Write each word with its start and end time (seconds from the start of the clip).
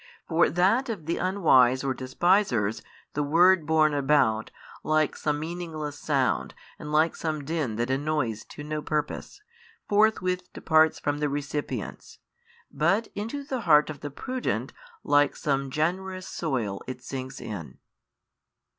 For 0.27 0.49
that 0.49 0.89
of 0.89 1.05
the 1.05 1.17
unwise 1.17 1.83
or 1.83 1.93
despisers 1.93 2.81
the 3.13 3.21
word 3.21 3.67
borne 3.67 3.93
about, 3.93 4.49
like 4.83 5.15
some 5.15 5.39
meaningless 5.39 5.95
sound 5.99 6.55
and 6.79 6.91
like 6.91 7.15
some 7.15 7.45
din 7.45 7.75
that 7.75 7.91
annoys 7.91 8.43
to 8.45 8.63
no 8.63 8.81
purpose, 8.81 9.43
forthwith 9.87 10.51
departs 10.53 10.97
from 10.99 11.19
the 11.19 11.29
recipients: 11.29 12.17
but 12.71 13.09
into 13.13 13.43
the 13.43 13.61
heart 13.61 13.91
of 13.91 13.99
the 13.99 14.09
prudent 14.09 14.73
like 15.03 15.35
some 15.35 15.69
generous 15.69 16.27
soil 16.27 16.81
it 16.87 17.03
sinks 17.03 17.39
in. 17.39 17.77